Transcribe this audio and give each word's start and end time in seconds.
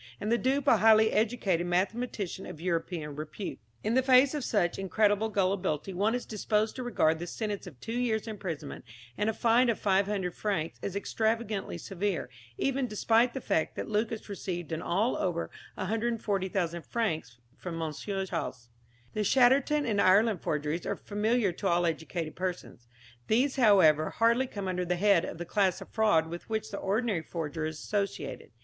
And 0.19 0.31
the 0.31 0.37
dupe 0.39 0.65
a 0.67 0.77
highly 0.77 1.11
educated 1.11 1.67
mathematician 1.67 2.47
of 2.47 2.59
European 2.59 3.15
repute. 3.15 3.59
In 3.83 3.93
the 3.93 4.01
face 4.01 4.33
of 4.33 4.43
such 4.43 4.79
incredible 4.79 5.29
gullibility 5.29 5.93
one 5.93 6.15
is 6.15 6.25
disposed 6.25 6.75
to 6.77 6.81
regard 6.83 7.19
the 7.19 7.27
sentence 7.27 7.67
of 7.67 7.79
two 7.79 7.93
years' 7.99 8.27
imprisonment 8.27 8.83
and 9.15 9.29
a 9.29 9.33
fine 9.35 9.69
of 9.69 9.77
500 9.79 10.33
francs 10.33 10.79
as 10.81 10.95
extravagantly 10.95 11.77
severe, 11.77 12.31
even 12.57 12.87
despite 12.87 13.35
the 13.35 13.41
fact 13.41 13.75
that 13.75 13.87
Lucas 13.87 14.27
received 14.27 14.71
in 14.71 14.81
all 14.81 15.15
over 15.17 15.51
140,000 15.75 16.81
francs 16.83 17.37
from 17.55 17.79
M. 17.79 17.91
Chasles. 17.93 18.69
The 19.13 19.23
Chatterton 19.23 19.85
and 19.85 20.01
Ireland 20.01 20.41
forgeries 20.41 20.87
are 20.87 20.95
familiar 20.95 21.51
to 21.51 21.67
all 21.67 21.85
educated 21.85 22.35
persons. 22.35 22.87
These, 23.27 23.57
however, 23.57 24.09
hardly 24.09 24.47
come 24.47 24.67
under 24.67 24.83
the 24.83 24.95
head 24.95 25.25
of 25.25 25.37
the 25.37 25.45
class 25.45 25.79
of 25.79 25.89
fraud 25.89 26.25
with 26.25 26.49
which 26.49 26.71
the 26.71 26.79
ordinary 26.79 27.21
forger 27.21 27.67
is 27.67 27.77
associated. 27.77 28.49